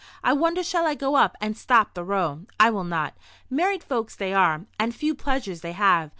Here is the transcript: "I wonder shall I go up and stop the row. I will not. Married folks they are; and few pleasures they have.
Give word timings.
"I 0.23 0.33
wonder 0.33 0.63
shall 0.63 0.87
I 0.87 0.95
go 0.95 1.13
up 1.13 1.37
and 1.39 1.55
stop 1.55 1.93
the 1.93 2.03
row. 2.03 2.47
I 2.59 2.71
will 2.71 2.83
not. 2.83 3.15
Married 3.51 3.83
folks 3.83 4.15
they 4.15 4.33
are; 4.33 4.65
and 4.79 4.95
few 4.95 5.13
pleasures 5.13 5.61
they 5.61 5.73
have. 5.73 6.09